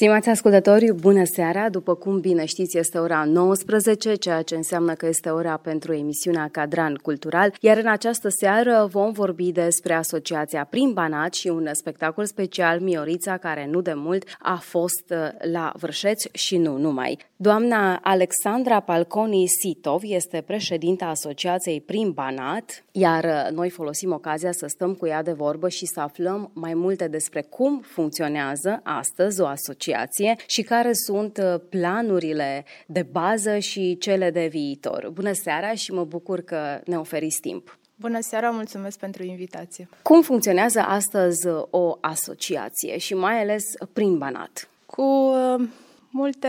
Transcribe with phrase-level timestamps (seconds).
[0.00, 1.68] Stimați ascultători, bună seara!
[1.68, 6.48] După cum bine știți, este ora 19, ceea ce înseamnă că este ora pentru emisiunea
[6.52, 12.24] Cadran Cultural, iar în această seară vom vorbi despre Asociația Prin Banat și un spectacol
[12.24, 17.29] special, Miorița, care nu de mult a fost uh, la Vârșeț și nu numai.
[17.42, 24.66] Doamna Alexandra Palconi Sitov este președinta Asociației Prin Banat, iar uh, noi folosim ocazia să
[24.66, 29.46] stăm cu ea de vorbă și să aflăm mai multe despre cum funcționează astăzi o
[29.46, 35.10] asociație asociație și care sunt uh, planurile de bază și cele de viitor.
[35.12, 37.78] Bună seara și mă bucur că ne oferiți timp.
[37.96, 39.88] Bună seara, mulțumesc pentru invitație.
[40.02, 44.68] Cum funcționează astăzi uh, o asociație și mai ales prin Banat?
[44.86, 45.68] Cu uh,
[46.10, 46.48] multe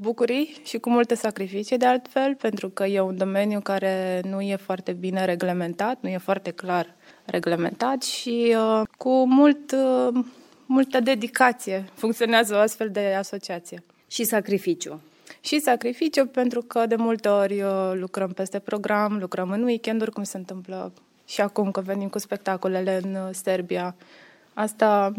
[0.00, 4.56] bucurii și cu multe sacrificii de altfel, pentru că e un domeniu care nu e
[4.56, 10.24] foarte bine reglementat, nu e foarte clar reglementat și uh, cu mult uh,
[10.66, 13.82] multă dedicație funcționează o astfel de asociație.
[14.06, 15.00] Și sacrificiu.
[15.40, 20.22] Și sacrificiu pentru că de multe ori uh, lucrăm peste program, lucrăm în weekenduri, cum
[20.22, 20.92] se întâmplă
[21.26, 23.94] și acum că venim cu spectacolele în uh, Serbia.
[24.54, 25.12] Asta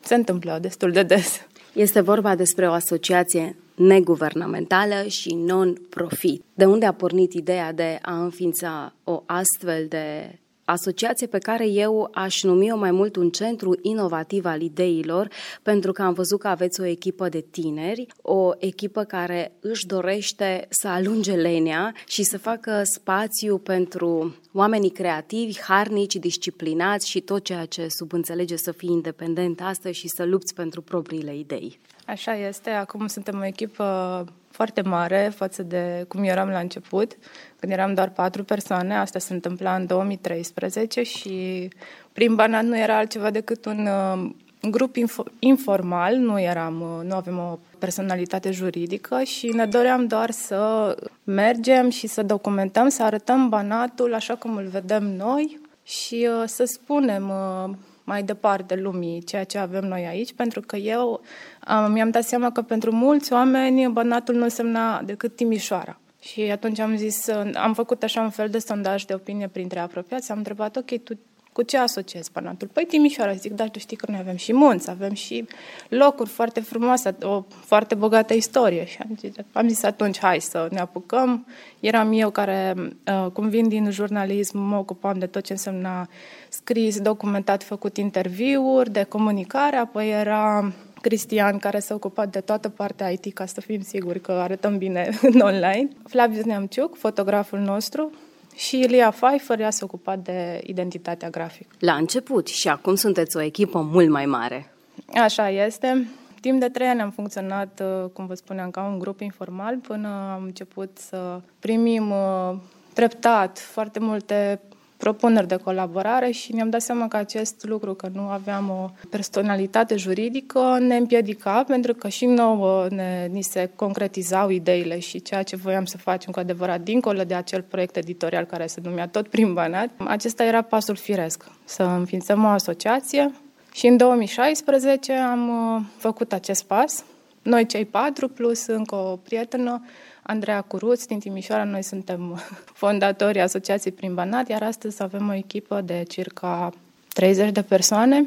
[0.00, 1.46] se întâmplă destul de des.
[1.72, 6.44] Este vorba despre o asociație neguvernamentală și non-profit.
[6.54, 12.10] De unde a pornit ideea de a înființa o astfel de asociație pe care eu
[12.12, 15.28] aș numi-o mai mult un centru inovativ al ideilor,
[15.62, 20.66] pentru că am văzut că aveți o echipă de tineri, o echipă care își dorește
[20.70, 27.64] să alunge lenea și să facă spațiu pentru oamenii creativi, harnici, disciplinați și tot ceea
[27.64, 31.80] ce subînțelege să fii independent astăzi și să lupți pentru propriile idei.
[32.06, 37.16] Așa este, acum suntem o echipă foarte mare față de cum eram la început,
[37.60, 38.96] când eram doar patru persoane.
[38.96, 41.68] Asta se întâmpla în 2013 și
[42.12, 44.30] prin Banat nu era altceva decât un uh,
[44.70, 50.30] grup info- informal, nu eram, uh, nu avem o personalitate juridică și ne doream doar
[50.30, 56.42] să mergem și să documentăm, să arătăm Banatul așa cum îl vedem noi și uh,
[56.46, 57.74] să spunem uh,
[58.04, 61.20] mai departe lumii ceea ce avem noi aici, pentru că eu
[61.60, 66.00] am, mi-am dat seama că pentru mulți oameni Banatul nu însemna decât Timișoara.
[66.20, 70.30] Și atunci am zis, am făcut așa un fel de sondaj de opinie printre apropiați,
[70.30, 71.18] am întrebat, ok, tu
[71.52, 72.68] cu ce asociezi Banatul?
[72.72, 75.44] Păi Timișoara, zic, dar tu știi că noi avem și munți, avem și
[75.88, 78.84] locuri foarte frumoase, o foarte bogată istorie.
[78.86, 81.46] Și am zis, am zis atunci, hai să ne apucăm.
[81.80, 82.74] Eram eu care,
[83.06, 86.08] uh, cum vin din jurnalism, mă ocupam de tot ce însemna
[86.48, 93.08] scris, documentat, făcut interviuri, de comunicare, apoi era Cristian, care s-a ocupat de toată partea
[93.08, 95.88] IT, ca să fim siguri că arătăm bine în online.
[96.08, 98.12] Flavius Neamciuc, fotograful nostru,
[98.54, 101.74] și Ilia Pfeiffer ea s-a ocupat de identitatea grafică.
[101.78, 104.72] La început și acum sunteți o echipă mult mai mare.
[105.14, 106.08] Așa este.
[106.40, 110.08] Timp de trei ani am funcționat, uh, cum vă spuneam, ca un grup informal până
[110.34, 112.56] am început să primim uh,
[112.92, 114.60] treptat foarte multe
[115.02, 119.96] propuneri de colaborare și ne-am dat seama că acest lucru, că nu aveam o personalitate
[119.96, 125.56] juridică, ne împiedica pentru că și nouă ne, ni se concretizau ideile și ceea ce
[125.56, 129.52] voiam să facem cu adevărat dincolo de acel proiect editorial care se numea tot prin
[129.52, 129.90] Banat.
[130.06, 133.32] Acesta era pasul firesc, să înființăm o asociație
[133.72, 137.04] și în 2016 am uh, făcut acest pas.
[137.42, 139.82] Noi cei patru plus încă o prietenă
[140.22, 142.40] Andreea Curuț din Timișoara, noi suntem
[142.82, 146.72] fondatorii Asociației Prin Banat, iar astăzi avem o echipă de circa
[147.08, 148.26] 30 de persoane,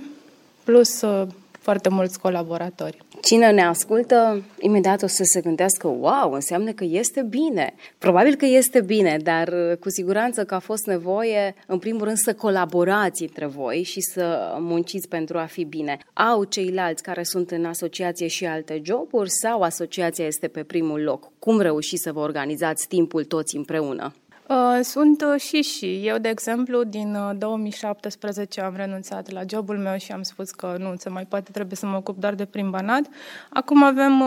[0.64, 2.98] plus uh, foarte mulți colaboratori.
[3.26, 7.74] Cine ne ascultă, imediat o să se gândească, wow, înseamnă că este bine.
[7.98, 12.18] Probabil că este bine, dar uh, cu siguranță că a fost nevoie, în primul rând,
[12.18, 15.98] să colaborați între voi și să munciți pentru a fi bine.
[16.14, 21.32] Au ceilalți care sunt în asociație și alte joburi sau asociația este pe primul loc?
[21.40, 24.14] Cum reușiți să vă organizați timpul toți împreună?
[24.50, 26.08] Uh, sunt uh, și și.
[26.08, 30.76] Eu, de exemplu, din 2017 uh, am renunțat la jobul meu și am spus că
[30.80, 33.04] nu se mai poate, trebuie să mă ocup doar de prim banat.
[33.50, 34.24] Acum avem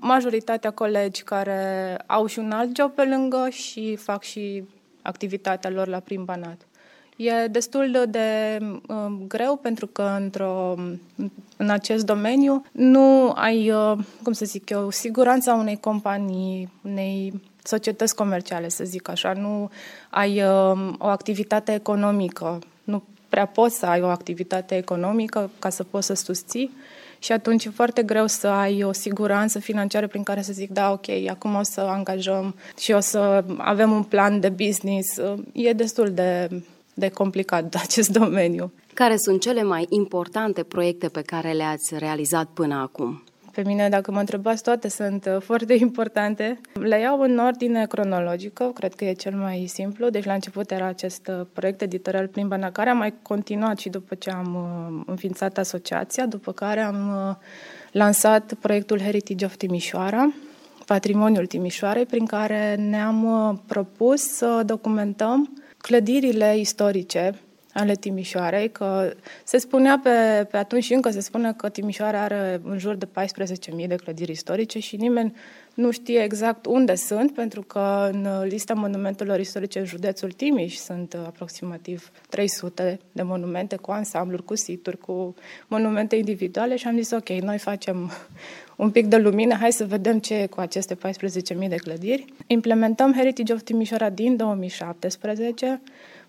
[0.00, 4.64] majoritatea colegi care au și un alt job pe lângă și fac și
[5.02, 6.66] activitatea lor la prim banat.
[7.16, 8.58] E destul de
[8.88, 10.74] uh, greu pentru că într-o,
[11.56, 18.14] în acest domeniu nu ai, uh, cum să zic eu, siguranța unei companii, unei societăți
[18.14, 19.32] comerciale, să zic așa.
[19.32, 19.70] Nu
[20.10, 25.84] ai uh, o activitate economică, nu prea poți să ai o activitate economică ca să
[25.84, 26.70] poți să susții
[27.24, 30.92] și atunci e foarte greu să ai o siguranță financiară prin care să zic, da,
[30.92, 35.20] ok, acum o să angajăm și o să avem un plan de business.
[35.52, 36.62] E destul de,
[36.94, 38.72] de complicat acest domeniu.
[38.94, 43.22] Care sunt cele mai importante proiecte pe care le-ați realizat până acum?
[43.54, 46.60] Pe mine, dacă mă întrebați, toate sunt uh, foarte importante.
[46.72, 50.08] Le iau în ordine cronologică, cred că e cel mai simplu.
[50.08, 54.14] Deci, la început era acest uh, proiect editorial Plimbana, care a mai continuat și după
[54.14, 57.38] ce am uh, înființat asociația, după care am
[57.92, 60.32] lansat proiectul Heritage of Timișoara,
[60.86, 67.43] Patrimoniul Timișoarei, prin care ne-am propus să documentăm clădirile istorice
[67.74, 69.12] ale Timișoarei, că
[69.44, 73.06] se spunea pe, pe atunci și încă se spune că Timișoara are în jur de
[73.06, 75.34] 14.000 de clădiri istorice și nimeni
[75.74, 81.14] nu știe exact unde sunt, pentru că în lista monumentelor istorice în județul Timiș sunt
[81.26, 85.34] aproximativ 300 de monumente cu ansambluri, cu situri, cu
[85.66, 88.10] monumente individuale și am zis, ok, noi facem
[88.76, 92.24] un pic de lumină, hai să vedem ce e cu aceste 14.000 de clădiri.
[92.46, 95.80] Implementăm Heritage of Timișoara din 2017,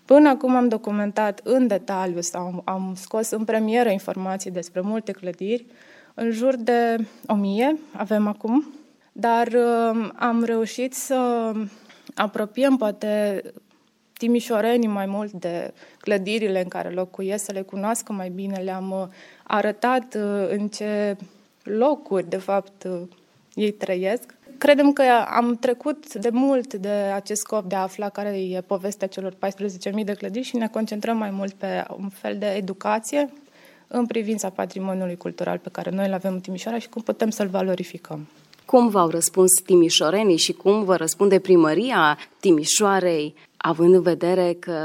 [0.06, 5.66] Până acum am documentat în detaliu sau am scos în premieră informații despre multe clădiri,
[6.14, 8.74] în jur de o mie avem acum,
[9.12, 11.52] dar uh, am reușit să
[12.14, 13.42] apropiem poate
[14.12, 19.06] timișorenii mai mult de clădirile în care locuiesc, să le cunoască mai bine, le-am uh,
[19.42, 21.16] arătat uh, în ce
[21.62, 22.86] locuri, de fapt,
[23.54, 28.28] ei trăiesc Credem că am trecut de mult de acest scop de a afla care
[28.28, 32.46] e povestea celor 14.000 de clădiri și ne concentrăm mai mult pe un fel de
[32.46, 33.32] educație
[33.86, 37.48] în privința patrimoniului cultural pe care noi îl avem în Timișoara și cum putem să-l
[37.48, 38.26] valorificăm.
[38.64, 44.78] Cum v-au răspuns timișorenii și cum vă răspunde primăria Timișoarei, având în vedere că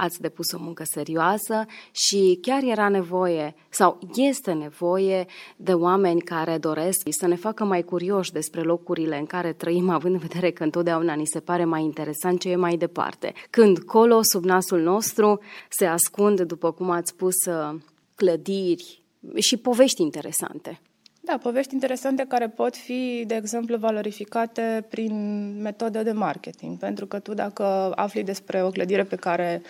[0.00, 6.58] ați depus o muncă serioasă și chiar era nevoie sau este nevoie de oameni care
[6.58, 10.62] doresc să ne facă mai curioși despre locurile în care trăim, având în vedere că
[10.62, 13.32] întotdeauna ni se pare mai interesant ce e mai departe.
[13.50, 17.34] Când colo, sub nasul nostru, se ascund, după cum ați spus,
[18.14, 19.02] clădiri
[19.36, 20.80] și povești interesante.
[21.30, 25.12] Da, povești interesante care pot fi, de exemplu, valorificate prin
[25.62, 26.78] metode de marketing.
[26.78, 29.62] Pentru că tu, dacă afli despre o clădire pe care,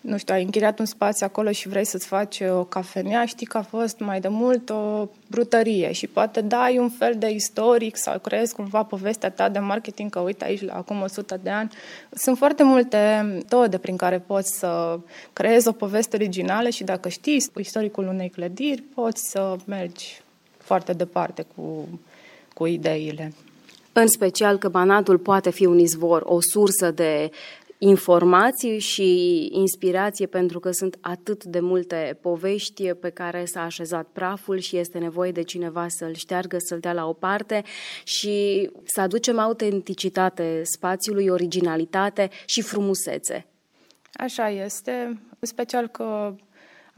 [0.00, 3.58] nu știu, ai închiriat un spațiu acolo și vrei să-ți faci o cafenea, știi că
[3.58, 8.18] a fost mai de mult o brutărie și poate dai un fel de istoric sau
[8.18, 11.70] creezi cumva povestea ta de marketing, că uite aici la acum 100 de ani.
[12.12, 14.98] Sunt foarte multe metode prin care poți să
[15.32, 20.24] creezi o poveste originală și dacă știi istoricul unei clădiri, poți să mergi
[20.66, 21.88] foarte departe cu,
[22.54, 23.32] cu ideile.
[23.92, 27.30] În special că Banatul poate fi un izvor, o sursă de
[27.78, 34.58] informații și inspirație pentru că sunt atât de multe povești pe care s-a așezat praful
[34.58, 37.62] și este nevoie de cineva să-l șteargă, să-l dea la o parte
[38.04, 43.46] și să aducem autenticitate spațiului, originalitate și frumusețe.
[44.12, 46.34] Așa este, în special că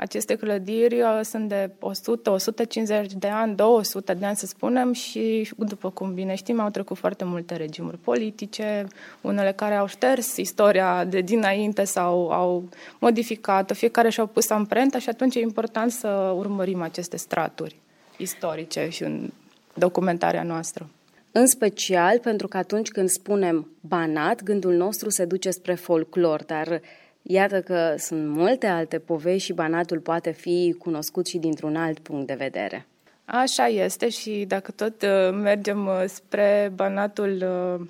[0.01, 5.51] aceste clădiri uh, sunt de 100, 150 de ani, 200 de ani, să spunem, și,
[5.57, 8.87] după cum bine știm, au trecut foarte multe regimuri politice,
[9.21, 15.09] unele care au șters istoria de dinainte sau au modificat-o, fiecare și-au pus amprenta și
[15.09, 17.77] atunci e important să urmărim aceste straturi
[18.17, 19.31] istorice și în
[19.75, 20.89] documentarea noastră.
[21.33, 26.81] În special pentru că atunci când spunem Banat, gândul nostru se duce spre folclor, dar
[27.31, 32.27] Iată că sunt multe alte povești și Banatul poate fi cunoscut și dintr-un alt punct
[32.27, 32.87] de vedere.
[33.25, 37.45] Așa este și dacă tot uh, mergem uh, spre Banatul
[37.81, 37.87] uh,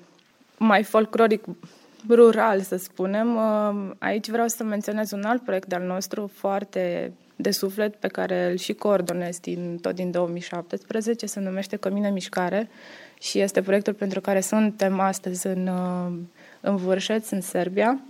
[0.56, 1.44] mai folcloric
[2.08, 3.38] rural, să spunem,
[3.98, 8.56] aici vreau să menționez un alt proiect al nostru foarte de suflet pe care îl
[8.56, 12.68] și coordonez din, tot din 2017, se numește Cămine Mișcare
[13.20, 15.70] și este proiectul pentru care suntem astăzi în,
[16.60, 18.00] în Vârșeț, în Serbia.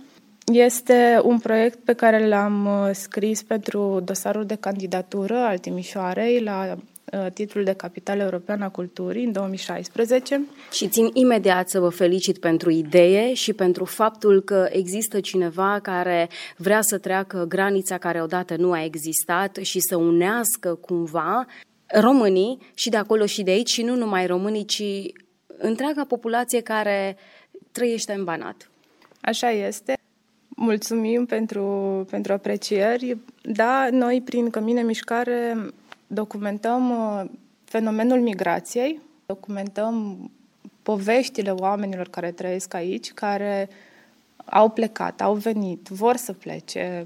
[0.51, 6.75] Este un proiect pe care l-am uh, scris pentru dosarul de candidatură al Timișoarei la
[6.75, 10.41] uh, titlul de Capitală Europeană a Culturii în 2016.
[10.71, 16.29] Și țin imediat să vă felicit pentru idee și pentru faptul că există cineva care
[16.57, 21.45] vrea să treacă granița care odată nu a existat și să unească cumva
[21.85, 24.83] românii și de acolo și de aici și nu numai românii, ci
[25.57, 27.17] întreaga populație care
[27.71, 28.69] trăiește în Banat.
[29.21, 29.98] Așa este
[30.61, 31.63] Mulțumim pentru,
[32.09, 33.17] pentru aprecieri.
[33.41, 35.57] Da, noi prin Cămine Mișcare
[36.07, 37.29] documentăm uh,
[37.63, 40.17] fenomenul migrației, documentăm
[40.83, 43.69] poveștile oamenilor care trăiesc aici, care
[44.45, 47.05] au plecat, au venit, vor să plece.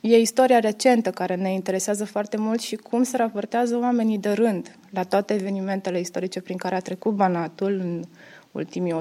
[0.00, 4.76] E istoria recentă care ne interesează foarte mult și cum se raportează oamenii de rând
[4.90, 8.02] la toate evenimentele istorice prin care a trecut Banatul în
[8.50, 9.00] ultimii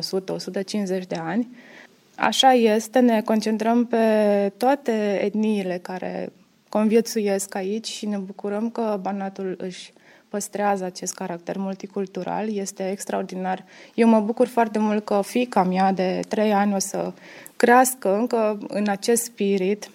[1.03, 1.47] 100-150 de ani.
[2.21, 3.97] Așa este, ne concentrăm pe
[4.57, 6.31] toate etniile care
[6.69, 9.93] conviețuiesc aici și ne bucurăm că Banatul își
[10.29, 12.55] păstrează acest caracter multicultural.
[12.55, 13.65] Este extraordinar.
[13.93, 17.13] Eu mă bucur foarte mult că fica mea de trei ani o să
[17.55, 19.89] crească încă în acest spirit.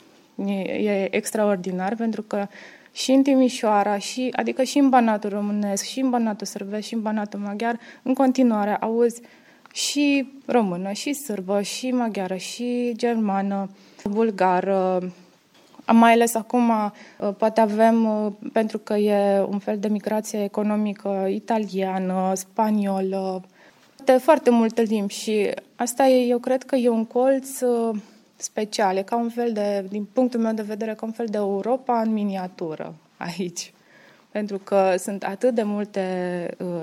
[0.47, 2.47] E, e extraordinar pentru că
[2.93, 7.03] și în Timișoara, și, adică și în Banatul românesc, și în Banatul sârbesc, și în
[7.03, 9.21] Banatul maghiar, în continuare auzi
[9.77, 13.71] și română, și sârbă, și maghiară, și germană,
[14.05, 15.13] bulgară,
[15.93, 21.27] mai ales acum, uh, poate avem, uh, pentru că e un fel de migrație economică
[21.31, 23.45] italiană, spaniolă,
[24.05, 27.97] de foarte multe limbi și asta e, eu cred că e un colț uh,
[28.37, 31.37] special, e ca un fel de, din punctul meu de vedere, ca un fel de
[31.37, 33.73] Europa în miniatură aici.
[34.31, 36.01] Pentru că sunt atât de multe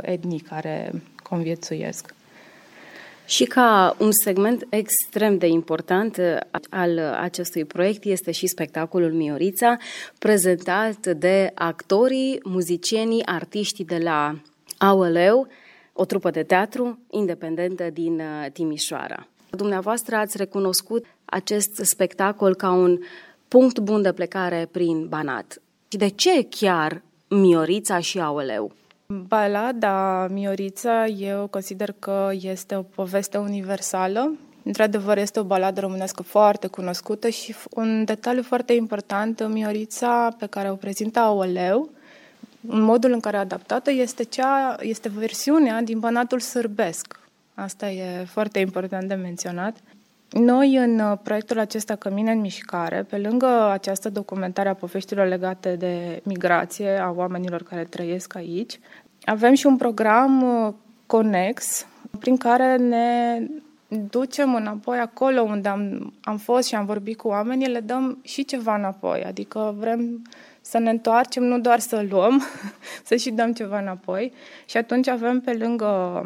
[0.02, 0.92] etnii care
[1.24, 2.14] conviețuiesc.
[3.26, 6.38] Și ca un segment extrem de important uh,
[6.70, 9.78] al acestui proiect este și spectacolul Miorița,
[10.20, 14.36] prezentat de actorii, muzicienii, artiștii de la
[14.78, 15.48] Aoleu,
[15.94, 19.28] o trupă de teatru independentă din uh, Timișoara.
[19.50, 23.00] Dumneavoastră ați recunoscut acest spectacol ca un
[23.48, 25.62] punct bun de plecare prin Banat.
[25.88, 28.72] Și de ce chiar Miorița și Aoleu?
[29.08, 34.32] Balada Miorița, eu consider că este o poveste universală.
[34.64, 40.72] Într-adevăr, este o baladă românească foarte cunoscută și un detaliu foarte important, Miorița pe care
[40.72, 41.90] o prezintă Aoleu,
[42.62, 47.20] modul în care a adaptată este, cea, este versiunea din banatul sârbesc.
[47.54, 49.76] Asta e foarte important de menționat.
[50.34, 55.76] Noi, în uh, proiectul acesta Cămine în Mișcare, pe lângă această documentare a poveștilor legate
[55.76, 58.80] de migrație a oamenilor care trăiesc aici,
[59.24, 60.74] avem și un program uh,
[61.06, 61.86] conex
[62.20, 63.40] prin care ne
[64.10, 68.46] ducem înapoi acolo unde am, am fost și am vorbit cu oamenii, le dăm și
[68.46, 69.24] ceva înapoi.
[69.24, 70.22] Adică vrem
[70.62, 72.44] să ne întoarcem, nu doar să luăm,
[73.08, 74.34] să și dăm ceva înapoi.
[74.66, 76.22] Și atunci avem pe lângă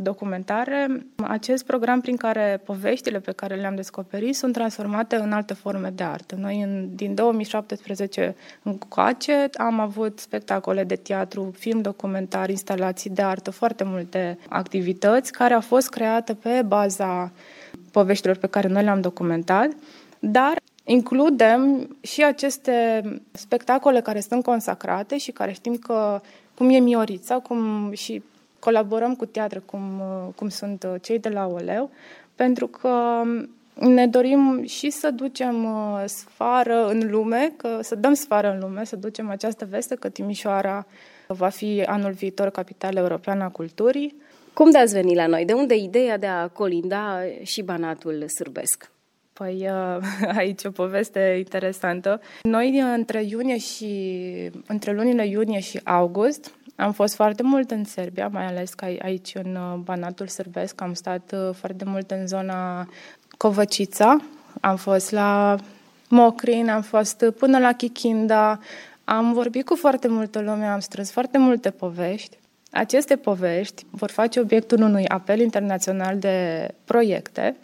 [0.00, 5.92] documentare, acest program prin care poveștile pe care le-am descoperit sunt transformate în alte forme
[5.94, 6.34] de artă.
[6.38, 13.50] Noi în, din 2017 încoace am avut spectacole de teatru, film documentar, instalații de artă,
[13.50, 17.32] foarte multe activități care au fost create pe baza
[17.90, 19.68] poveștilor pe care noi le-am documentat,
[20.18, 23.02] dar includem și aceste
[23.32, 26.20] spectacole care sunt consacrate și care știm că
[26.54, 28.22] cum e Miorița, cum și
[28.58, 30.02] colaborăm cu teatre cum,
[30.36, 31.90] cum sunt uh, cei de la Oleu,
[32.34, 33.22] pentru că
[33.80, 38.84] ne dorim și să ducem uh, sfară în lume, că, să dăm sfară în lume,
[38.84, 40.86] să ducem această veste că Timișoara
[41.26, 44.16] va fi anul viitor capitală europeană a culturii.
[44.52, 45.44] Cum de ați venit la noi?
[45.44, 48.90] De unde ideea de a colinda și Banatul Sârbesc?
[49.32, 50.04] Păi uh,
[50.38, 52.20] aici o poveste interesantă.
[52.42, 58.28] Noi între iunie și între lunile iunie și august am fost foarte mult în Serbia,
[58.28, 60.80] mai ales că aici în uh, Banatul Sârbesc.
[60.80, 62.88] Am stat uh, foarte mult în zona
[63.36, 64.16] Covăcița,
[64.60, 65.56] am fost la
[66.08, 68.60] Mocrin, am fost până la Chichinda,
[69.04, 72.38] am vorbit cu foarte multă lume, am strâns foarte multe povești.
[72.70, 77.56] Aceste povești vor face obiectul unui apel internațional de proiecte,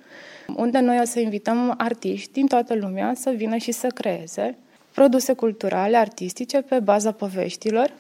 [0.57, 4.57] unde noi o să invităm artiști din toată lumea să vină și să creeze
[4.95, 7.93] produse culturale, artistice, pe baza poveștilor,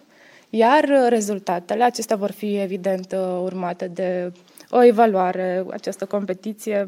[0.56, 4.32] iar uh, rezultatele, acestea vor fi evident uh, urmate de
[4.70, 6.86] o evaluare, această competiție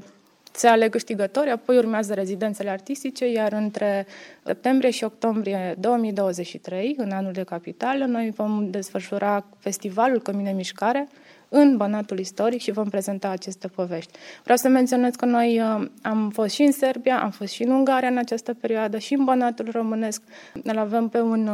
[0.53, 4.07] se aleg câștigători, apoi urmează rezidențele artistice, iar între
[4.45, 11.09] septembrie și octombrie 2023, în anul de capitală, noi vom desfășura festivalul Cămine Mișcare
[11.49, 14.13] în Banatul Istoric și vom prezenta aceste povești.
[14.43, 17.71] Vreau să menționez că noi uh, am fost și în Serbia, am fost și în
[17.71, 20.23] Ungaria în această perioadă, și în Banatul Românesc.
[20.63, 21.49] Îl avem pe un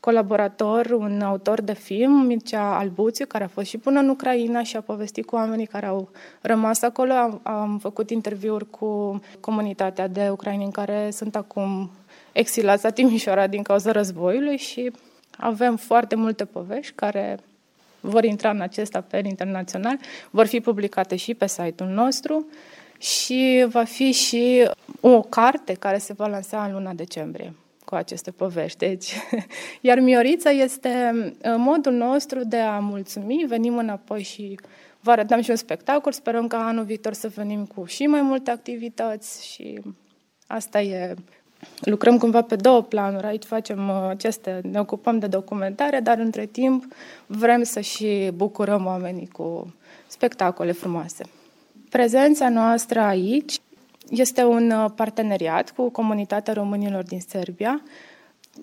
[0.00, 4.76] colaborator, un autor de film, Mircea Albuțiu, care a fost și până în Ucraina și
[4.76, 6.08] a povestit cu oamenii care au
[6.40, 7.12] rămas acolo.
[7.12, 11.90] Am, am făcut interviuri cu comunitatea de ucraineni care sunt acum
[12.32, 14.92] exilați la Timișoara din cauza războiului și
[15.36, 17.38] avem foarte multe povești care
[18.00, 19.98] vor intra în acest apel internațional,
[20.30, 22.46] vor fi publicate și pe site-ul nostru
[22.98, 27.52] și va fi și o carte care se va lansa în luna decembrie
[27.90, 28.78] cu aceste povești.
[28.78, 29.14] Deci,
[29.88, 34.58] iar Miorița este uh, modul nostru de a mulțumi, venim înapoi și
[35.00, 38.50] vă arătăm și un spectacol, sperăm ca anul viitor să venim cu și mai multe
[38.50, 39.80] activități și
[40.46, 41.14] asta e
[41.80, 43.26] lucrăm cumva pe două planuri.
[43.26, 46.84] Aici facem uh, aceste, ne ocupăm de documentare, dar între timp
[47.26, 49.74] vrem să și bucurăm oamenii cu
[50.06, 51.24] spectacole frumoase.
[51.88, 53.54] Prezența noastră aici
[54.08, 57.82] este un uh, parteneriat cu comunitatea românilor din Serbia.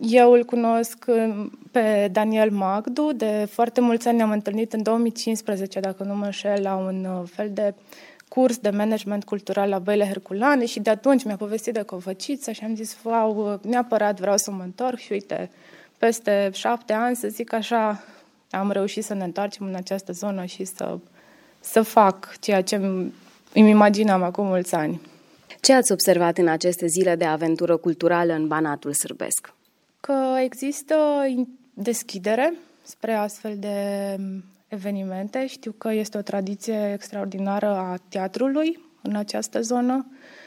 [0.02, 5.80] Eu îl cunosc uh, pe Daniel Magdu, de foarte mulți ani ne-am întâlnit în 2015,
[5.80, 7.74] dacă nu mă înșel, la un fel de
[8.28, 12.64] curs de management cultural la Băile Herculane și de atunci mi-a povestit de Covăciță și
[12.64, 15.50] am zis, wow, neapărat vreau să mă întorc și uite,
[15.98, 18.04] peste șapte ani, să zic așa,
[18.50, 20.98] am reușit să ne întoarcem în această zonă și să,
[21.60, 22.76] să fac ceea ce
[23.54, 25.02] îmi imaginam acum mulți ani.
[25.68, 29.54] Ce ați observat în aceste zile de aventură culturală în Banatul Sârbesc?
[30.00, 30.96] Că există
[31.74, 33.76] deschidere spre astfel de
[34.68, 35.48] evenimente.
[35.48, 40.06] Știu că este o tradiție extraordinară a teatrului în această zonă.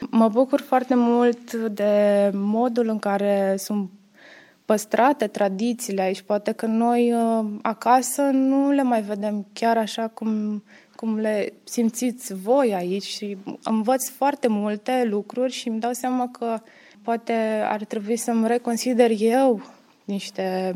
[0.09, 3.89] Mă bucur foarte mult de modul în care sunt
[4.65, 6.21] păstrate tradițiile aici.
[6.21, 10.63] Poate că noi uh, acasă nu le mai vedem chiar așa cum,
[11.01, 16.59] cum le simțiți voi aici și învăț foarte multe lucruri și îmi dau seama că
[17.01, 17.33] poate
[17.65, 19.61] ar trebui să-mi reconsider eu
[20.05, 20.75] niște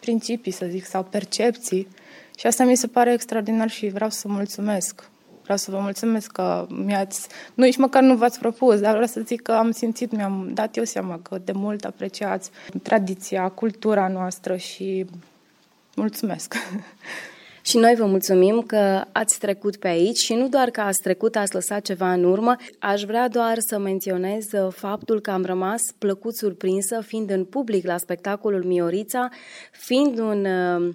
[0.00, 1.88] principii, să zic, sau percepții
[2.36, 5.10] și asta mi se pare extraordinar și vreau să mulțumesc.
[5.42, 7.28] Vreau să vă mulțumesc că mi-ați...
[7.54, 10.76] Nu, nici măcar nu v-ați propus, dar vreau să zic că am simțit, mi-am dat
[10.76, 12.50] eu seama că de mult apreciați
[12.82, 15.06] tradiția, cultura noastră și
[15.94, 16.54] mulțumesc.
[17.66, 21.36] Și noi vă mulțumim că ați trecut pe aici și nu doar că ați trecut,
[21.36, 22.56] ați lăsat ceva în urmă.
[22.78, 27.96] Aș vrea doar să menționez faptul că am rămas plăcut surprinsă fiind în public la
[27.96, 29.28] spectacolul Miorița,
[29.72, 30.94] fiind un uh,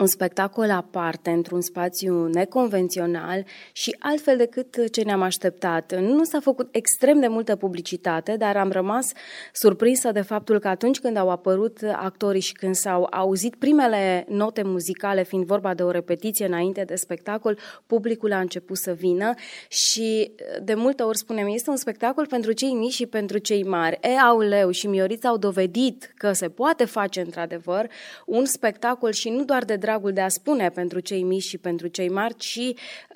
[0.00, 6.00] un spectacol aparte, într-un spațiu neconvențional și altfel decât ce ne-am așteptat.
[6.00, 9.12] Nu s-a făcut extrem de multă publicitate, dar am rămas
[9.52, 14.62] surprinsă de faptul că atunci când au apărut actorii și când s-au auzit primele note
[14.62, 19.34] muzicale, fiind vorba de o repetiție înainte de spectacol, publicul a început să vină
[19.68, 20.32] și
[20.62, 23.98] de multe ori spunem, este un spectacol pentru cei mici și pentru cei mari.
[24.02, 27.86] E, auleu și Miorița au dovedit că se poate face într-adevăr
[28.26, 31.58] un spectacol și nu doar de drag dragul de a spune pentru cei mici și
[31.58, 32.60] pentru cei mari, ci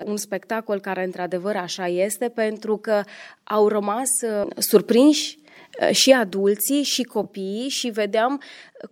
[0.05, 3.03] un spectacol care într-adevăr așa este, pentru că
[3.45, 5.39] au rămas uh, surprinși
[5.81, 8.41] uh, și adulții și copiii și vedeam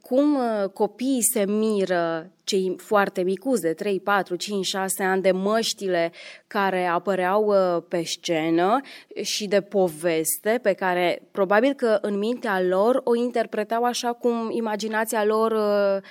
[0.00, 5.30] cum uh, copiii se miră cei foarte micuți de 3, 4, 5, 6 ani de
[5.30, 6.12] măștile
[6.46, 8.80] care apăreau uh, pe scenă
[9.22, 15.24] și de poveste pe care probabil că în mintea lor o interpretau așa cum imaginația
[15.24, 16.02] lor uh,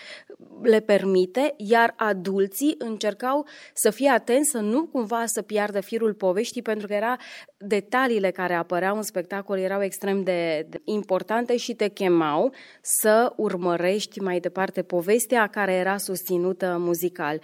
[0.62, 6.62] le permite, iar adulții încercau să fie atenți să nu cumva să piardă firul poveștii
[6.62, 7.18] pentru că era
[7.58, 14.20] detaliile care apăreau în spectacol erau extrem de, de importante și te chemau să urmărești
[14.20, 17.42] mai departe povestea care era susținută susținută muzical.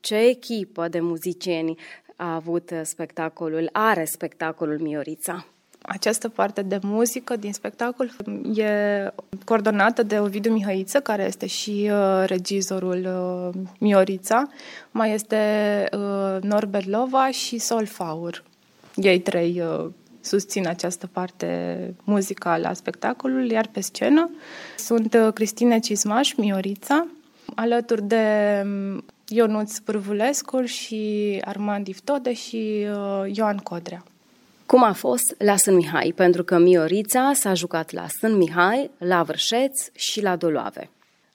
[0.00, 1.78] Ce echipă de muzicieni
[2.16, 5.55] a avut spectacolul, are spectacolul Miorița?
[5.86, 8.16] Această parte de muzică din spectacol
[8.54, 8.68] e
[9.44, 13.06] coordonată de Ovidiu Mihăiță, care este și uh, regizorul
[13.54, 14.48] uh, Miorița.
[14.90, 15.38] Mai este
[15.92, 18.42] uh, Norbert Lova și Sol Faur.
[18.94, 19.62] Ei trei
[20.20, 24.30] susțin această parte muzicală a spectacolului, iar pe scenă
[24.76, 27.06] sunt Cristine Cismaș, Miorița,
[27.54, 34.04] alături de mm, Ionuț Pârvulescu și Armand Iftode și uh, Ioan Codrea.
[34.66, 36.12] Cum a fost la Sân Mihai?
[36.16, 40.90] Pentru că Miorița s-a jucat la Sân Mihai, la Vârșeț și la Doloave.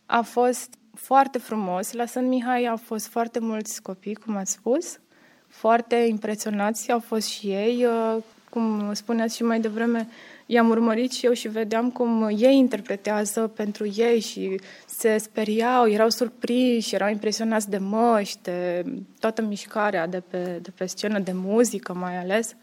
[0.05, 1.91] A fost foarte frumos.
[1.91, 4.99] La Sân Mihai au fost foarte mulți copii, cum ați spus,
[5.47, 7.85] foarte impresionați au fost și ei.
[7.85, 10.07] Uh, cum spuneați și mai devreme,
[10.45, 16.09] i-am urmărit și eu și vedeam cum ei interpretează pentru ei și se speriau, erau
[16.09, 18.85] surprinși, erau impresionați de măști, de
[19.19, 22.55] toată mișcarea de pe, de pe scenă, de muzică mai ales.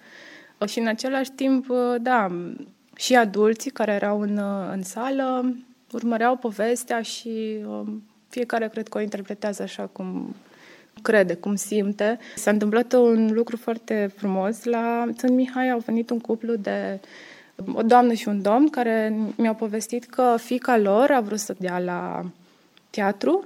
[0.67, 1.67] Și în același timp,
[2.01, 2.29] da,
[2.97, 4.41] și adulții care erau în,
[4.73, 5.55] în sală
[5.93, 10.35] urmăreau povestea și um, fiecare cred că o interpretează așa cum
[11.03, 12.19] crede, cum simte.
[12.37, 14.65] S-a întâmplat un lucru foarte frumos.
[14.65, 17.01] La Țân Mihai au venit un cuplu de
[17.75, 21.79] o doamnă și un domn care mi-au povestit că fica lor a vrut să dea
[21.79, 22.25] la
[22.91, 23.45] teatru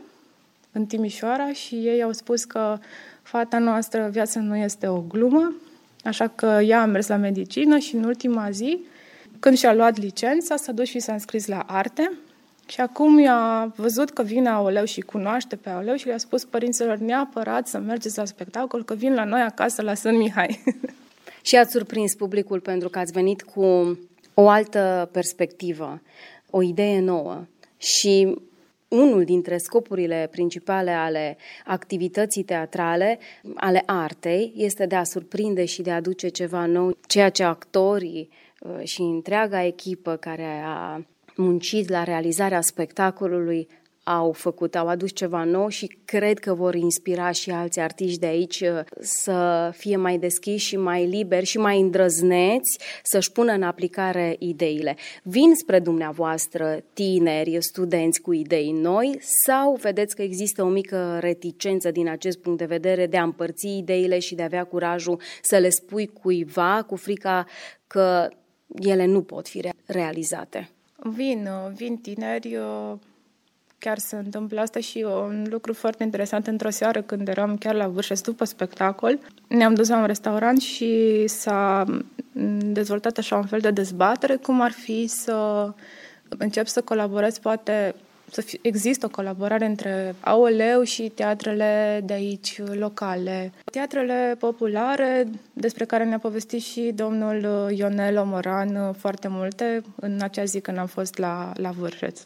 [0.72, 2.78] în Timișoara și ei au spus că
[3.22, 5.52] fata noastră, viața nu este o glumă
[6.04, 8.78] Așa că ea a mers la medicină și în ultima zi,
[9.38, 12.12] când și-a luat licența, s-a dus și s-a înscris la arte.
[12.66, 16.96] Și acum i-a văzut că vine Aoleu și cunoaște pe Aoleu și le-a spus părinților
[16.96, 20.62] neapărat să mergeți la spectacol, că vin la noi acasă la Sân Mihai.
[21.48, 23.98] și ați surprins publicul pentru că ați venit cu
[24.34, 26.00] o altă perspectivă,
[26.50, 27.44] o idee nouă.
[27.78, 28.36] Și
[28.92, 33.18] unul dintre scopurile principale ale activității teatrale,
[33.54, 38.28] ale artei, este de a surprinde și de a aduce ceva nou, ceea ce actorii
[38.60, 41.04] uh, și întreaga echipă care a
[41.36, 43.68] muncit la realizarea spectacolului
[44.04, 48.26] au făcut, au adus ceva nou și cred că vor inspira și alți artiști de
[48.26, 53.62] aici uh, să fie mai deschiși și mai liberi și mai îndrăzneți să-și pună în
[53.62, 54.96] aplicare ideile.
[55.22, 61.90] Vin spre dumneavoastră tineri, studenți cu idei noi sau vedeți că există o mică reticență
[61.90, 65.58] din acest punct de vedere de a împărți ideile și de a avea curajul să
[65.58, 67.46] le spui cuiva cu frica
[67.86, 68.28] că
[68.66, 70.70] ele nu pot fi realizate?
[70.96, 72.92] Vin, uh, vin tineri uh,
[73.84, 77.88] chiar se întâmplă asta și un lucru foarte interesant într-o seară când eram chiar la
[77.88, 79.18] Vârșes după spectacol.
[79.48, 81.84] Ne-am dus la un restaurant și s-a
[82.58, 85.68] dezvoltat așa un fel de dezbatere cum ar fi să
[86.38, 87.94] încep să colaborez poate
[88.30, 93.52] să fie, există o colaborare între AOLEU și teatrele de aici locale.
[93.64, 100.60] Teatrele populare, despre care ne-a povestit și domnul Ionel Omoran foarte multe în acea zi
[100.60, 102.20] când am fost la, la Vârșeț.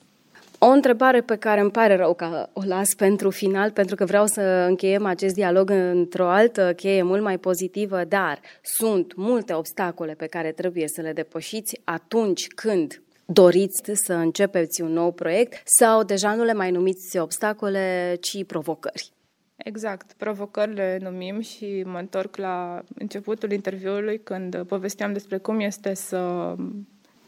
[0.66, 4.26] O întrebare pe care îmi pare rău că o las pentru final, pentru că vreau
[4.26, 10.26] să încheiem acest dialog într-o altă cheie mult mai pozitivă, dar sunt multe obstacole pe
[10.26, 16.34] care trebuie să le depășiți atunci când doriți să începeți un nou proiect sau deja
[16.34, 19.10] nu le mai numiți obstacole, ci provocări?
[19.56, 26.54] Exact, provocările numim și mă întorc la începutul interviului când povesteam despre cum este să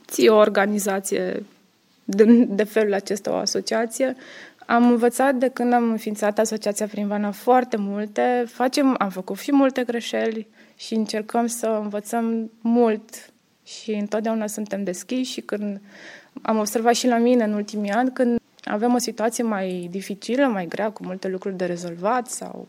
[0.06, 1.42] ții o organizație
[2.10, 4.16] de, de felul acesta o asociație.
[4.66, 9.84] Am învățat de când am înființat Asociația Primvana foarte multe, facem, am făcut și multe
[9.84, 13.32] greșeli și încercăm să învățăm mult
[13.64, 15.80] și întotdeauna suntem deschiși și când
[16.42, 18.37] am observat și la mine în ultimii ani, când
[18.68, 22.68] avem o situație mai dificilă, mai grea, cu multe lucruri de rezolvat sau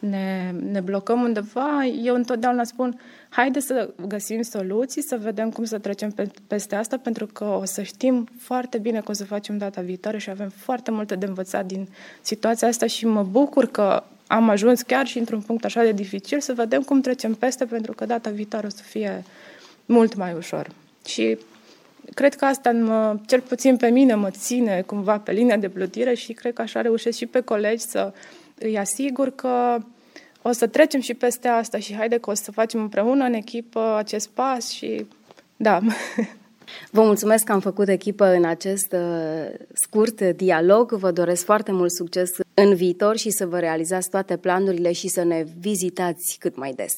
[0.00, 5.78] ne, ne blocăm undeva, eu întotdeauna spun, haide să găsim soluții, să vedem cum să
[5.78, 9.80] trecem pe, peste asta, pentru că o să știm foarte bine cum să facem data
[9.80, 11.88] viitoare și avem foarte multe de învățat din
[12.20, 16.40] situația asta și mă bucur că am ajuns chiar și într-un punct așa de dificil
[16.40, 19.24] să vedem cum trecem peste, pentru că data viitoare o să fie
[19.86, 20.70] mult mai ușor.
[21.06, 21.38] Și
[22.14, 26.14] cred că asta, mă, cel puțin pe mine, mă ține cumva pe linia de plutire
[26.14, 28.12] și cred că așa reușesc și pe colegi să
[28.58, 29.78] îi asigur că
[30.42, 33.94] o să trecem și peste asta și haide că o să facem împreună în echipă
[33.96, 35.06] acest pas și
[35.56, 35.80] da.
[36.90, 40.92] Vă mulțumesc că am făcut echipă în acest uh, scurt dialog.
[40.92, 45.24] Vă doresc foarte mult succes în viitor și să vă realizați toate planurile și să
[45.24, 46.92] ne vizitați cât mai des.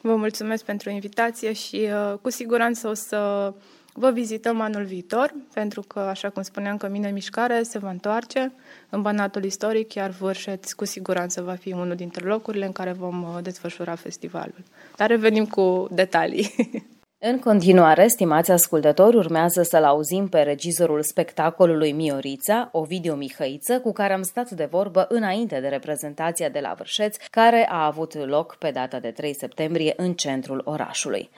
[0.00, 3.52] Vă mulțumesc pentru invitație și uh, cu siguranță o să
[3.96, 8.52] Vă vizităm anul viitor, pentru că, așa cum spuneam, că mine Mișcare se va întoarce
[8.90, 13.22] în Banatul Istoric, iar Vârșeț cu siguranță va fi unul dintre locurile în care vom
[13.22, 14.62] uh, desfășura festivalul.
[14.96, 16.54] Dar revenim cu detalii.
[17.26, 24.12] În continuare, stimați ascultători, urmează să-l auzim pe regizorul spectacolului Miorița, Ovidiu Mihăiță, cu care
[24.12, 28.70] am stat de vorbă înainte de reprezentația de la Vârșeț, care a avut loc pe
[28.70, 31.30] data de 3 septembrie în centrul orașului.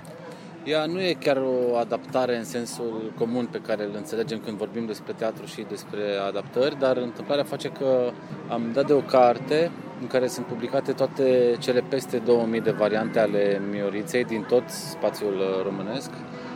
[0.67, 4.87] Ea nu e chiar o adaptare în sensul comun pe care îl înțelegem când vorbim
[4.87, 8.11] despre teatru și despre adaptări, dar întâmplarea face că
[8.49, 13.19] am dat de o carte în care sunt publicate toate cele peste 2000 de variante
[13.19, 16.11] ale Mioriței din tot spațiul românesc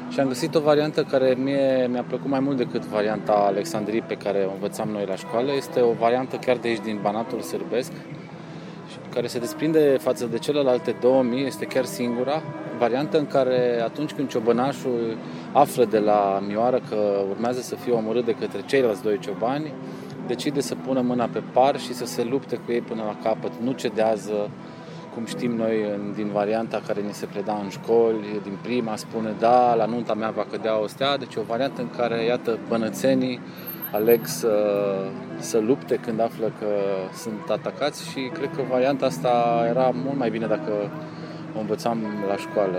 [0.09, 4.15] și am găsit o variantă care mie mi-a plăcut mai mult decât varianta Alexandrii pe
[4.15, 5.53] care o învățam noi la școală.
[5.53, 7.93] Este o variantă chiar de aici din Banatul Sârbesc,
[9.15, 12.43] care se desprinde față de celelalte 2000, este chiar singura
[12.81, 15.17] variantă în care atunci când ciobănașul
[15.53, 16.97] află de la Mioară că
[17.31, 19.73] urmează să fie omorât de către ceilalți doi ciobani,
[20.27, 23.53] decide să pună mâna pe par și să se lupte cu ei până la capăt.
[23.63, 24.51] Nu cedează,
[25.15, 25.75] cum știm noi
[26.15, 30.31] din varianta care ni se preda în școli, din prima spune da, la nunta mea
[30.31, 33.41] va cădea o stea, deci o variantă în care, iată, bănățenii
[33.93, 34.55] aleg să,
[35.39, 36.67] să lupte când află că
[37.15, 40.73] sunt atacați și cred că varianta asta era mult mai bine dacă
[41.57, 42.79] o învățam la școală.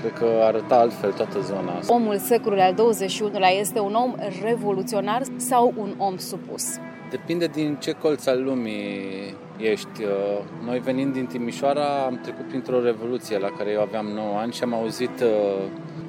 [0.00, 5.72] Cred că arăta altfel toată zona Omul secolului al XXI-lea este un om revoluționar sau
[5.76, 6.64] un om supus?
[7.10, 10.02] Depinde din ce colț al lumii ești.
[10.02, 14.52] Uh, noi venind din Timișoara am trecut printr-o revoluție la care eu aveam 9 ani
[14.52, 15.64] și am auzit uh,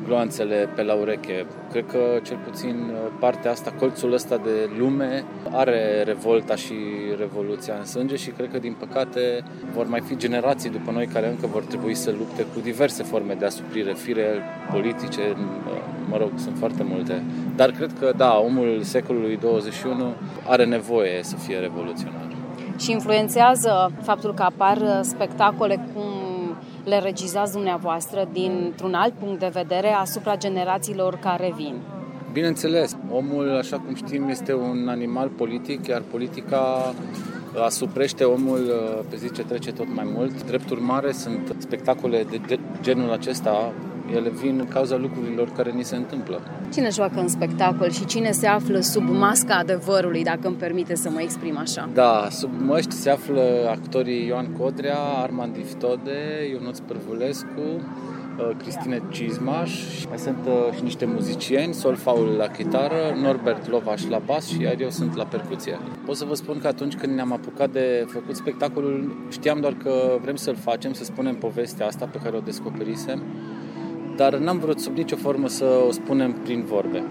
[0.05, 1.45] gloanțele pe la ureche.
[1.71, 6.73] Cred că cel puțin uh, partea asta, colțul ăsta de lume are revolta și
[7.17, 11.27] revoluția în sânge și cred că din păcate vor mai fi generații după noi care
[11.27, 15.21] încă vor trebui să lupte cu diverse forme de asuprire, fire politice,
[16.09, 17.23] mă rog, sunt foarte multe.
[17.55, 20.13] Dar cred că da, omul secolului 21
[20.47, 22.28] are nevoie să fie revoluționar.
[22.79, 26.03] Și influențează faptul că apar spectacole cum
[26.83, 31.75] le regizați dumneavoastră dintr-un alt punct de vedere asupra generațiilor care vin?
[32.33, 36.93] Bineînțeles, omul, așa cum știm, este un animal politic, iar politica
[37.65, 38.61] asuprește omul
[39.09, 40.45] pe zi ce trece tot mai mult.
[40.45, 43.73] Drept urmare, sunt spectacole de genul acesta
[44.15, 46.41] ele vin în cauza lucrurilor care ni se întâmplă.
[46.73, 51.09] Cine joacă în spectacol și cine se află sub masca adevărului, dacă îmi permite să
[51.09, 51.89] mă exprim așa?
[51.93, 59.71] Da, sub măști se află actorii Ioan Codrea, Armand Iftode, Ionuț Părvulescu, uh, Cristine Cizmaș,
[60.07, 64.75] mai sunt uh, și niște muzicieni, Solfaul la chitară, Norbert Lovaș la bas și iar
[64.79, 65.77] eu sunt la percuție.
[66.05, 69.91] Pot să vă spun că atunci când ne-am apucat de făcut spectacolul, știam doar că
[70.21, 73.21] vrem să-l facem, să spunem povestea asta pe care o descoperisem
[74.19, 77.03] dar n-am vrut sub nicio formă să o spunem prin vorbe.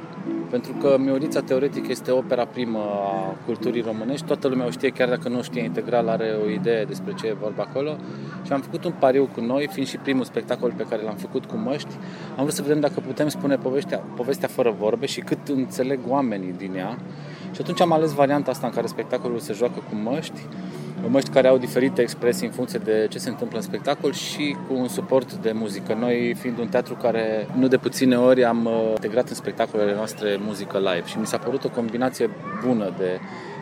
[0.51, 5.09] Pentru că Miorița teoretic este opera primă a culturii românești, toată lumea o știe, chiar
[5.09, 7.97] dacă nu o știe integral, are o idee despre ce e vorba acolo.
[8.44, 11.44] Și am făcut un pariu cu noi, fiind și primul spectacol pe care l-am făcut
[11.44, 11.94] cu măști.
[12.37, 16.55] Am vrut să vedem dacă putem spune povestea, povestea fără vorbe și cât înțeleg oamenii
[16.59, 16.99] din ea.
[17.53, 20.40] Și atunci am ales varianta asta în care spectacolul se joacă cu măști
[21.07, 24.75] măști care au diferite expresii în funcție de ce se întâmplă în spectacol și cu
[24.75, 25.95] un suport de muzică.
[25.95, 30.39] Noi fiind un teatru care nu de puține ori am uh, integrat în spectacolele noastre
[30.41, 32.31] muzică live și mi s-a părut o combinație
[32.67, 33.19] bună de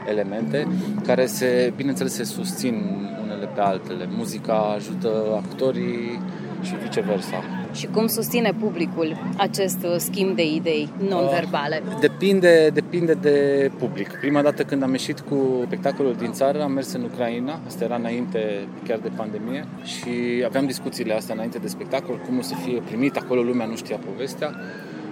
[0.09, 0.66] elemente
[1.07, 2.75] care se, bineînțeles, se susțin
[3.22, 4.09] unele pe altele.
[4.16, 6.20] Muzica ajută actorii
[6.62, 7.65] și viceversa.
[7.76, 11.82] Și cum susține publicul acest uh, schimb de idei non-verbale?
[11.88, 14.08] Uh, depinde, depinde de public.
[14.20, 17.94] Prima dată când am ieșit cu spectacolul din țară, am mers în Ucraina, asta era
[17.94, 22.82] înainte chiar de pandemie și aveam discuțiile astea înainte de spectacol, cum o să fie
[22.86, 24.54] primit, acolo lumea nu știa povestea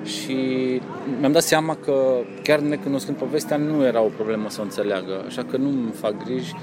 [0.04, 0.36] și
[1.20, 5.44] mi-am dat seama că chiar necunoscând povestea nu era o problemă să o înțeleagă, așa
[5.50, 6.54] că nu îmi fac griji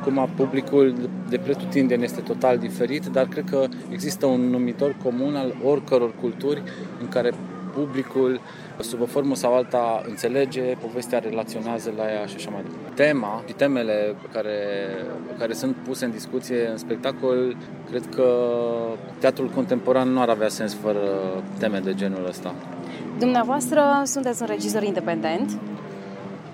[0.00, 0.94] Acum publicul
[1.28, 6.62] de pretutindeni este total diferit, dar cred că există un numitor comun al oricăror culturi
[7.00, 7.32] în care
[7.74, 8.40] publicul,
[8.80, 13.02] sub o formă sau alta, înțelege, povestea relaționează la ea și așa mai departe.
[13.02, 14.56] Tema și temele care,
[15.38, 17.56] care sunt puse în discuție în spectacol,
[17.90, 18.28] cred că
[19.18, 21.00] teatrul contemporan nu ar avea sens fără
[21.58, 22.54] teme de genul ăsta.
[23.18, 25.50] Dumneavoastră sunteți un regizor independent?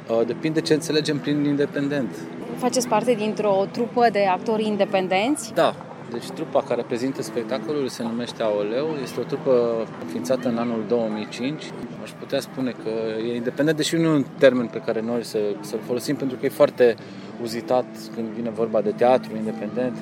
[0.09, 2.09] Uh, depinde ce înțelegem prin independent
[2.57, 5.53] faceți parte dintr-o trupă de actori independenți?
[5.55, 5.75] Da,
[6.11, 11.63] deci trupa care prezintă spectacolul se numește Aoleu, este o trupă înființată în anul 2005.
[12.03, 12.91] Aș putea spune că
[13.31, 16.47] e independent, deși nu e un termen pe care noi să, să-l folosim, pentru că
[16.47, 16.95] e foarte
[17.43, 19.97] uzitat când vine vorba de teatru independent,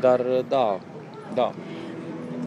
[0.00, 0.78] dar da,
[1.34, 1.52] da,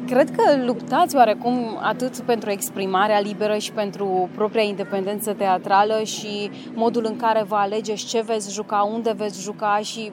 [0.09, 7.05] Cred că luptați oarecum atât pentru exprimarea liberă și pentru propria independență teatrală și modul
[7.05, 10.11] în care vă alegeți ce veți juca, unde veți juca și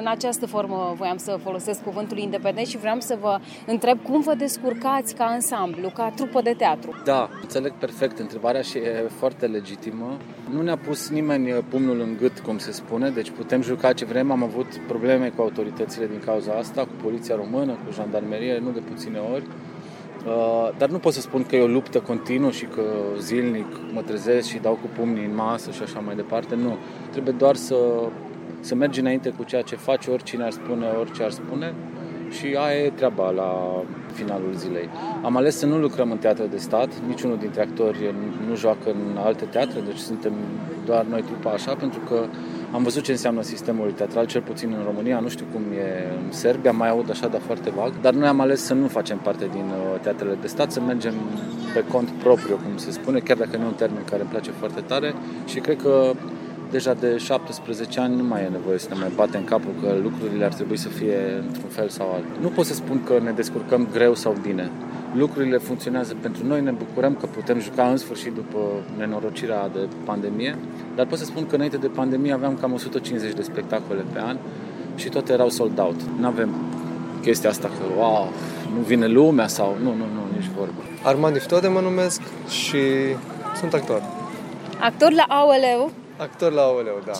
[0.00, 4.34] în această formă voiam să folosesc cuvântul independent și vreau să vă întreb cum vă
[4.34, 7.02] descurcați ca ansamblu, ca trupă de teatru.
[7.04, 10.16] Da, înțeleg perfect întrebarea și e foarte legitimă.
[10.50, 14.30] Nu ne-a pus nimeni pumnul în gât, cum se spune, deci putem juca ce vrem.
[14.30, 18.80] Am avut probleme cu autoritățile din cauza asta, cu poliția română, cu jandarmerie, nu de
[18.80, 19.44] puține ori.
[20.26, 22.82] Uh, dar nu pot să spun că e o luptă continuă și că
[23.18, 26.54] zilnic mă trezesc și dau cu pumnii în masă și așa mai departe.
[26.54, 26.76] Nu.
[27.10, 27.76] Trebuie doar să,
[28.62, 31.74] să mergi înainte cu ceea ce faci, oricine ar spune, orice ar spune.
[32.30, 34.88] Și aia e treaba la finalul zilei.
[35.22, 38.14] Am ales să nu lucrăm în teatre de stat, niciunul dintre actori
[38.48, 40.32] nu joacă în alte teatre, deci suntem
[40.84, 42.24] doar noi trupa așa, pentru că
[42.72, 46.32] am văzut ce înseamnă sistemul teatral, cel puțin în România, nu știu cum e în
[46.32, 49.48] Serbia, mai aud așa, dar foarte vag, dar noi am ales să nu facem parte
[49.52, 51.14] din uh, teatrele de stat, să mergem
[51.74, 54.50] pe cont propriu, cum se spune, chiar dacă nu e un termen care îmi place
[54.50, 55.14] foarte tare.
[55.46, 56.12] Și cred că
[56.72, 59.94] deja de 17 ani nu mai e nevoie să ne mai bate în capul că
[60.02, 62.36] lucrurile ar trebui să fie într-un fel sau altul.
[62.40, 64.70] Nu pot să spun că ne descurcăm greu sau bine.
[65.14, 68.58] Lucrurile funcționează pentru noi, ne bucurăm că putem juca în sfârșit după
[68.98, 70.58] nenorocirea de pandemie,
[70.96, 74.36] dar pot să spun că înainte de pandemie aveam cam 150 de spectacole pe an
[74.94, 76.00] și toate erau sold out.
[76.18, 76.54] Nu avem
[77.22, 78.28] chestia asta că, wow,
[78.74, 79.76] nu vine lumea sau...
[79.82, 80.82] Nu, nu, nu, nici vorbă.
[81.02, 82.78] Armand Iftode mă numesc și
[83.56, 84.02] sunt actor.
[84.80, 85.90] Actor la AOLeu?
[86.22, 87.12] Actor la Aoleu, da.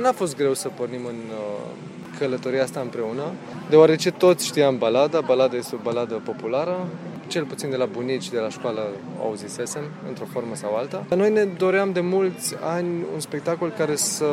[0.00, 1.70] n-a fost greu să pornim în uh,
[2.18, 3.22] călătoria asta împreună,
[3.70, 6.86] deoarece toți știam balada, balada este o baladă populară,
[7.26, 8.86] cel puțin de la bunici, de la școală
[9.20, 11.04] o auzisesem, într-o formă sau alta.
[11.16, 14.26] Noi ne doream de mulți ani un spectacol care să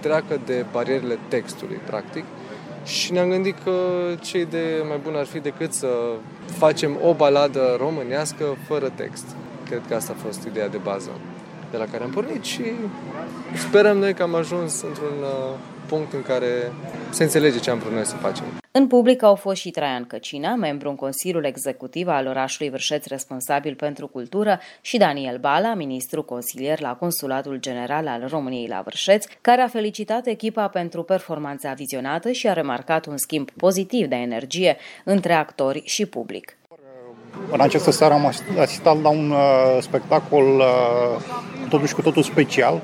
[0.00, 2.24] treacă de barierele textului, practic,
[2.84, 3.72] și ne-am gândit că
[4.20, 5.88] ce idee mai bună ar fi decât să
[6.58, 9.26] facem o baladă românească fără text.
[9.64, 11.10] Cred că asta a fost ideea de bază
[11.70, 12.62] de la care am pornit și
[13.54, 16.72] sperăm noi că am ajuns într-un uh, punct în care
[17.10, 18.44] se înțelege ce am vrut noi să facem.
[18.70, 23.74] În public au fost și Traian Căcina, membru în Consiliul Executiv al orașului Vârșeț responsabil
[23.74, 29.60] pentru cultură, și Daniel Bala, ministru consilier la Consulatul General al României la Vârșeț, care
[29.60, 35.32] a felicitat echipa pentru performanța vizionată și a remarcat un schimb pozitiv de energie între
[35.32, 36.56] actori și public.
[37.50, 41.22] În această seară am asistat la un uh, spectacol uh,
[41.68, 42.82] totuși cu totul special,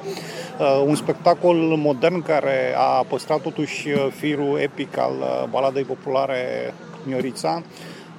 [0.59, 6.75] Uh, un spectacol modern care a păstrat totuși uh, firul epic al uh, baladei populare
[7.07, 7.62] Miorița,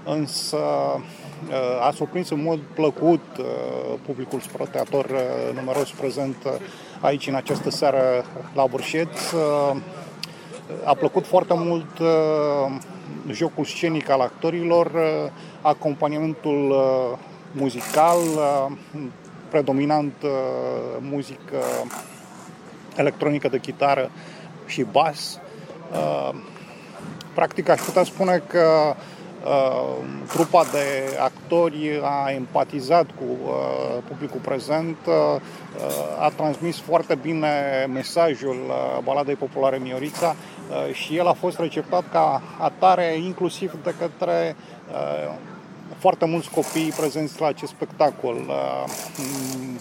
[0.03, 0.57] însă
[1.81, 3.21] a surprins în mod plăcut
[4.05, 5.07] publicul spectator
[5.53, 6.35] numeros prezent
[6.99, 9.09] aici în această seară la Burșet.
[10.83, 11.87] A plăcut foarte mult
[13.31, 14.91] jocul scenic al actorilor,
[15.61, 16.75] acompaniamentul
[17.51, 18.17] muzical,
[19.49, 20.13] predominant
[20.99, 21.57] muzică
[22.95, 24.09] electronică de chitară
[24.65, 25.39] și bas.
[25.91, 26.35] Uh,
[27.33, 28.95] practic aș putea spune că uh,
[30.27, 34.97] trupa de actori a empatizat cu uh, publicul prezent,
[36.19, 37.49] a transmis foarte bine
[37.93, 38.71] mesajul
[39.03, 40.35] baladei populare Miorița
[40.91, 44.55] și el a fost receptat ca atare inclusiv de către
[45.97, 48.35] foarte mulți copii prezenți la acest spectacol.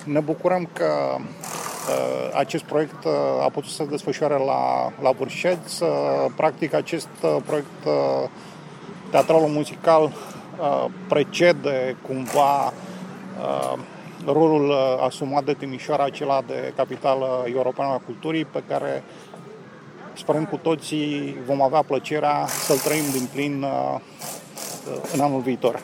[0.04, 1.16] Ne bucurăm că
[1.88, 5.78] Uh, acest proiect uh, a putut să se desfășoare la, la Vârșeț.
[5.78, 5.88] Uh,
[6.36, 7.08] practic, acest
[7.46, 7.86] proiect
[9.12, 10.12] teatral-muzical
[11.08, 12.72] precede cumva
[14.26, 14.72] rolul
[15.06, 19.04] asumat de Timișoara, acela de capitală europeană a culturii, pe care
[20.12, 23.66] sperăm cu toții vom avea plăcerea să-l trăim din plin
[25.12, 25.82] în anul viitor.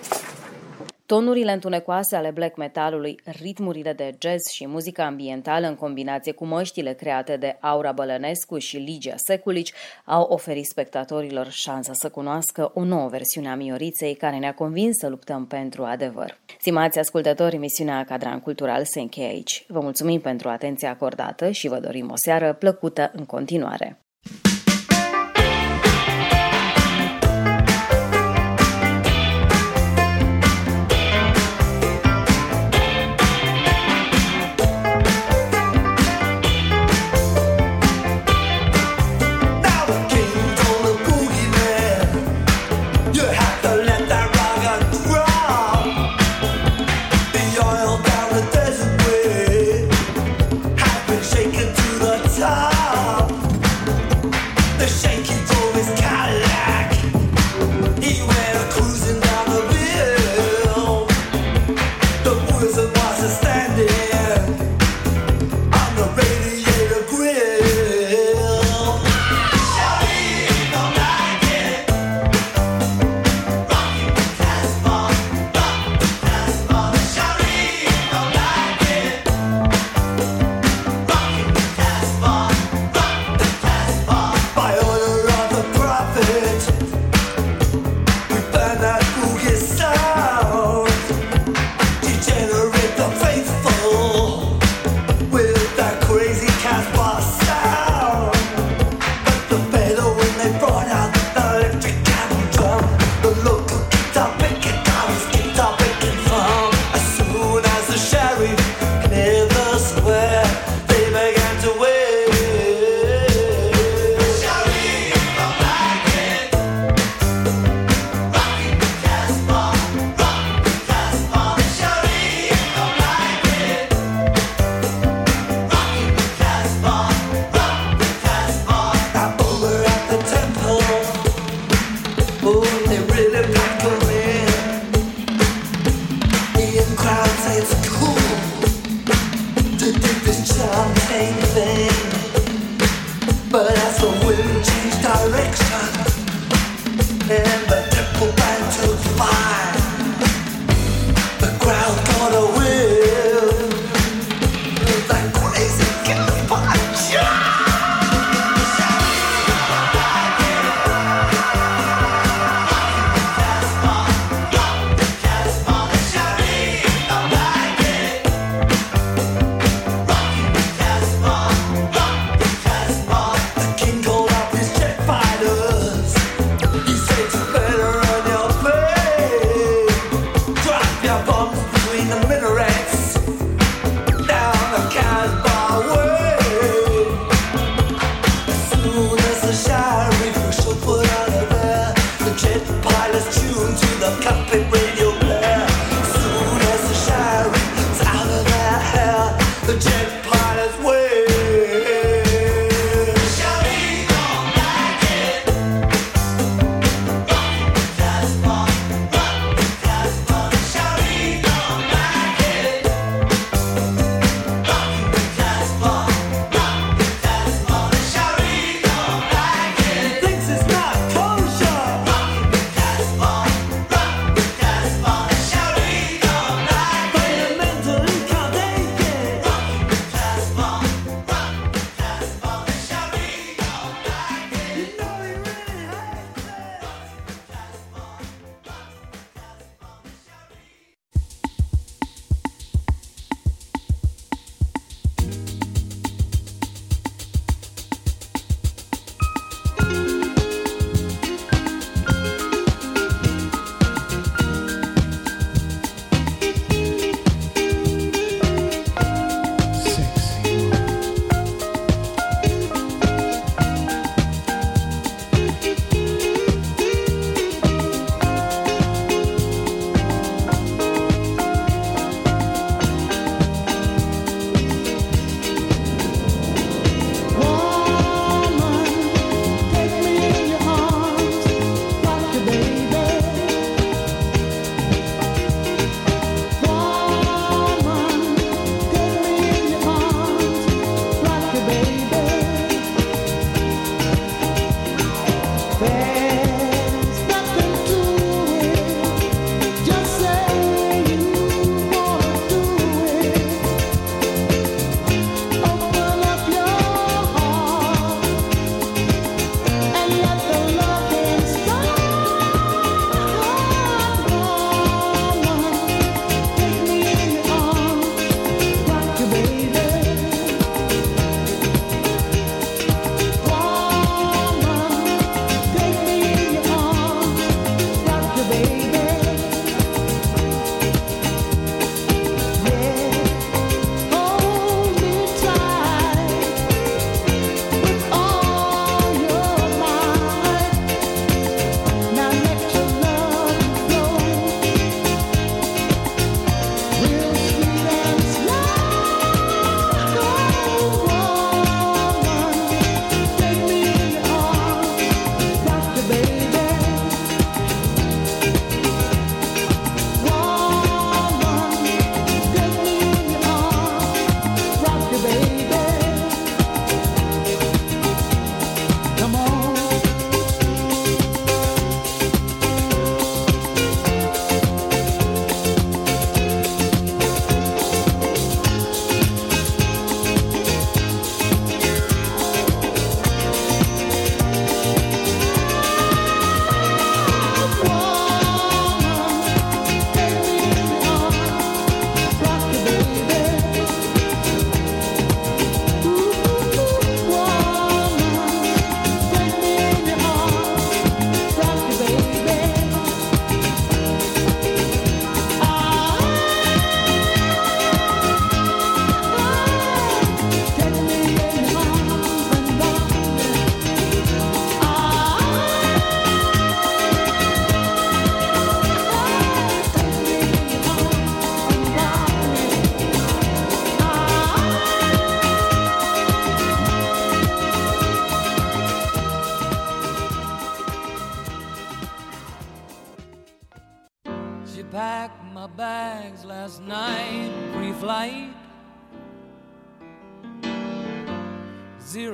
[1.15, 6.93] Tonurile întunecoase ale black metalului, ritmurile de jazz și muzica ambientală în combinație cu măștile
[6.93, 9.73] create de Aura Bălănescu și Ligia Seculici
[10.05, 15.09] au oferit spectatorilor șansa să cunoască o nouă versiune a Mioriței care ne-a convins să
[15.09, 16.39] luptăm pentru adevăr.
[16.59, 19.65] Stimați ascultători, emisiunea Cadran Cultural se încheie aici.
[19.69, 23.99] Vă mulțumim pentru atenția acordată și vă dorim o seară plăcută în continuare.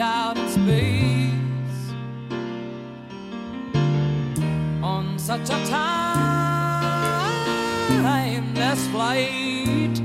[0.00, 1.32] out in space
[4.82, 5.66] on such a
[7.96, 9.98] timeless flight.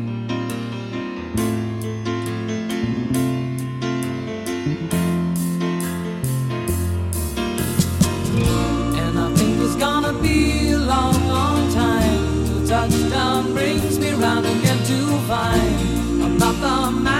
[8.96, 14.46] And I think it's gonna be a long, long time till touchdown brings me round
[14.46, 17.11] again to find I'm not the man.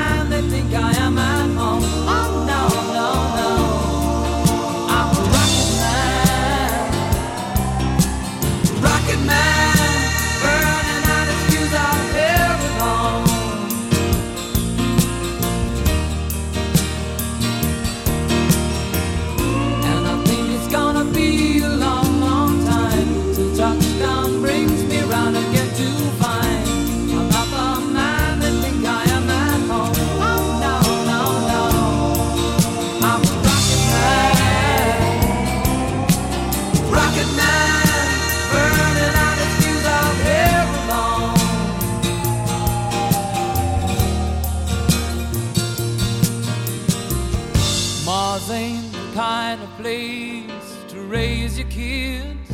[51.72, 52.52] kids.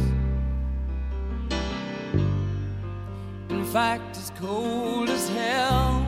[3.49, 6.05] In fact, it's cold as hell.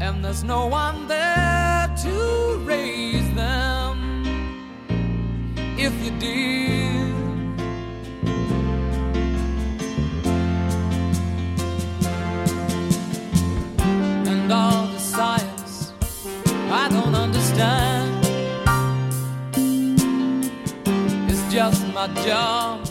[0.00, 2.14] And there's no one there to
[2.64, 3.96] raise them.
[5.78, 7.14] If you did.
[14.32, 15.92] And all the science
[16.82, 17.93] I don't understand.
[22.08, 22.83] job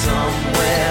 [0.00, 0.89] somewhere.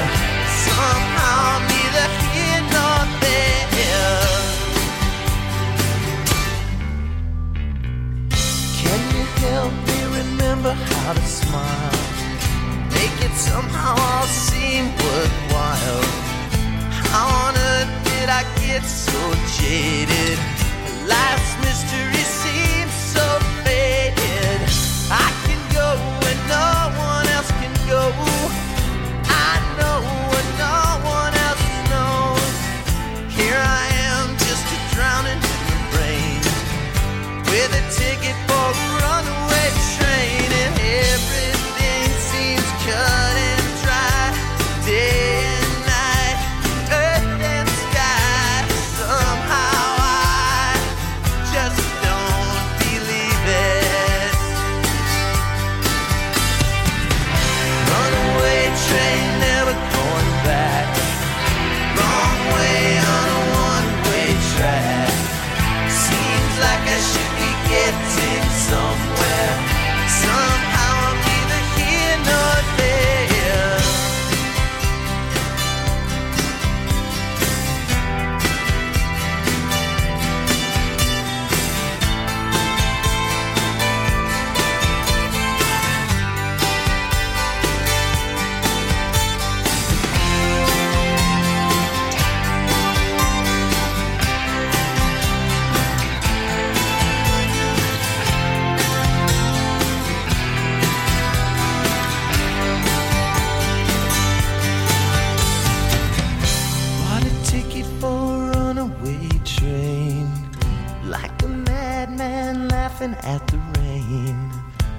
[113.23, 114.51] at the rain.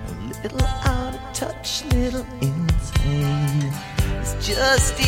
[0.08, 3.72] A little out of touch, little insane.
[4.20, 4.98] It's just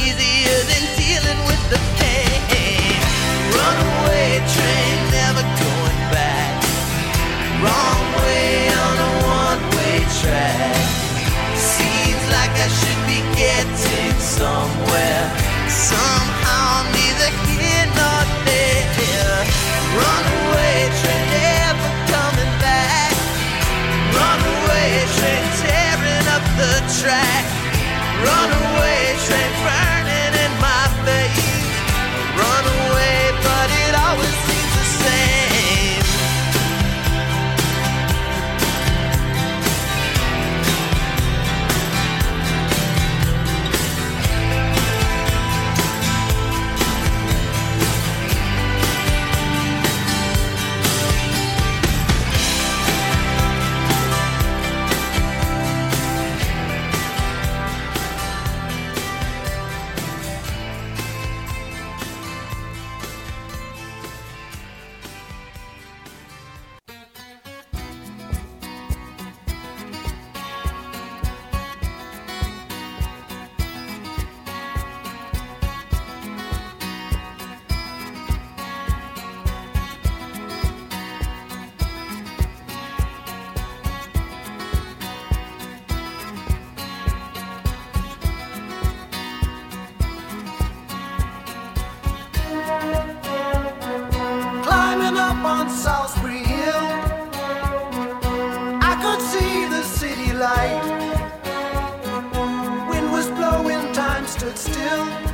[104.53, 105.32] but still.